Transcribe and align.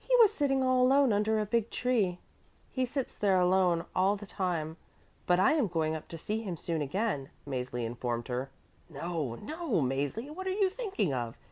He 0.00 0.10
was 0.18 0.32
sitting 0.32 0.64
all 0.64 0.82
alone 0.82 1.12
under 1.12 1.38
a 1.38 1.46
big 1.46 1.70
tree. 1.70 2.18
He 2.72 2.84
sits 2.84 3.14
there 3.14 3.38
alone 3.38 3.84
all 3.94 4.16
the 4.16 4.26
time. 4.26 4.76
But 5.24 5.38
I 5.38 5.52
am 5.52 5.68
going 5.68 5.94
up 5.94 6.08
to 6.08 6.18
see 6.18 6.40
him 6.42 6.56
soon 6.56 6.82
again," 6.82 7.30
Mäzli 7.46 7.84
informed 7.84 8.26
her. 8.26 8.50
"No, 8.90 9.36
no, 9.36 9.80
Mäzli, 9.80 10.34
what 10.34 10.48
are 10.48 10.50
you 10.50 10.68
thinking 10.68 11.14
of? 11.14 11.38